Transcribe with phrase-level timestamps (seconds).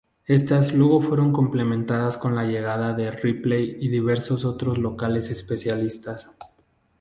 [0.25, 6.35] Estas luego fueron complementadas con la llegada de Ripley y diversos otros locales especialistas.